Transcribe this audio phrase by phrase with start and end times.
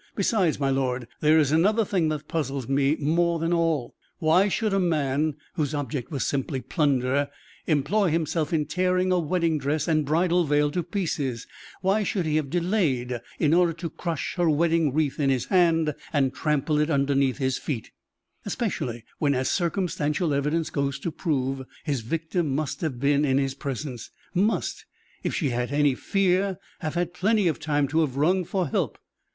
[0.15, 3.93] Besides, my lord, there is another thing that puzzles me more than all.
[4.17, 7.29] Why should a man, whose object was simply plunder,
[7.67, 11.45] employ himself in tearing a wedding dress and bridal veil to pieces;
[11.81, 15.93] why should he have delayed in order to crush her wedding wreath in his hand,
[16.11, 17.91] and trample it underneath his feet,
[18.43, 23.53] especially when, as circumstantial evidence goes to prove, his victim must have been in his
[23.53, 24.83] presence must,
[25.21, 28.97] if she had any fear, have had plenty of time to have rung for help.